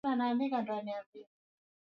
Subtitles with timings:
[0.03, 1.27] Uchafu wa mazingira hupelekea ugonjwa wa minyoo kutokea